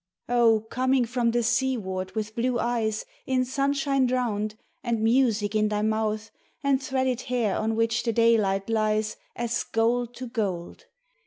Oh, 0.27 0.61
coming 0.61 1.05
from 1.05 1.29
the 1.29 1.43
seaward 1.43 2.15
with 2.15 2.33
blue 2.33 2.57
eyes 2.59 3.05
In 3.27 3.45
sunshine 3.45 4.07
drowned, 4.07 4.55
and 4.83 5.03
music 5.03 5.53
in 5.53 5.67
thy 5.67 5.83
mouth, 5.83 6.31
And 6.63 6.81
threaded 6.81 7.21
hair 7.29 7.55
on 7.55 7.75
which 7.75 8.01
the 8.01 8.11
daylight 8.11 8.67
lies 8.67 9.17
As 9.35 9.63
gold 9.63 10.15
to 10.15 10.25
gold. 10.25 10.87